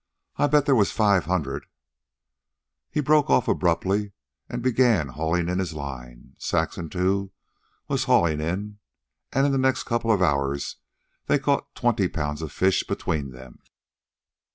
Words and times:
I 0.37 0.47
bet 0.47 0.65
there 0.65 0.73
was 0.73 0.91
five 0.91 1.25
hundred" 1.25 1.67
He 2.89 3.01
broke 3.01 3.29
off 3.29 3.47
abruptly 3.47 4.13
and 4.49 4.63
began 4.63 5.09
hauling 5.09 5.47
in 5.47 5.59
his 5.59 5.75
line. 5.75 6.33
Saxon, 6.39 6.89
too, 6.89 7.31
was 7.87 8.05
hauling 8.05 8.41
in. 8.41 8.79
And 9.31 9.45
in 9.45 9.51
the 9.51 9.59
next 9.59 9.83
couple 9.83 10.11
of 10.11 10.23
hours 10.23 10.77
they 11.27 11.37
caught 11.37 11.75
twenty 11.75 12.07
pounds 12.07 12.41
of 12.41 12.51
fish 12.51 12.81
between 12.83 13.29
them. 13.29 13.59